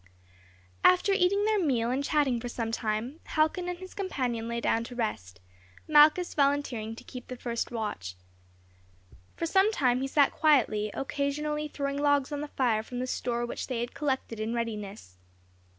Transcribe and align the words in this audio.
]After 0.93 1.13
eating 1.13 1.45
their 1.45 1.63
meal 1.63 1.91
and 1.91 2.03
chatting 2.03 2.39
for 2.41 2.49
some 2.49 2.71
time, 2.71 3.19
Halcon 3.25 3.69
and 3.69 3.77
his 3.77 3.93
companion 3.93 4.47
lay 4.47 4.59
down 4.59 4.83
to 4.85 4.95
rest, 4.95 5.39
Malchus 5.87 6.33
volunteering 6.33 6.95
to 6.95 7.03
keep 7.03 7.27
the 7.27 7.35
first 7.35 7.69
watch. 7.69 8.15
For 9.35 9.45
some 9.45 9.71
time 9.71 10.01
he 10.01 10.07
sat 10.07 10.31
quietly, 10.31 10.89
occasionally 10.95 11.67
throwing 11.67 11.97
logs 11.99 12.31
on 12.31 12.41
the 12.41 12.47
fire 12.47 12.81
from 12.81 12.97
the 12.97 13.05
store 13.05 13.45
which 13.45 13.67
they 13.67 13.79
had 13.81 13.93
collected 13.93 14.39
in 14.39 14.55
readiness. 14.55 15.19